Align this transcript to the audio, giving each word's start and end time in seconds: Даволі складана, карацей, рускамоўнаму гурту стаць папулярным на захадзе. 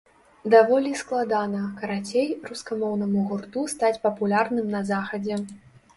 Даволі 0.53 0.93
складана, 1.01 1.59
карацей, 1.83 2.27
рускамоўнаму 2.51 3.27
гурту 3.33 3.67
стаць 3.75 3.95
папулярным 4.07 4.75
на 4.79 4.87
захадзе. 4.93 5.43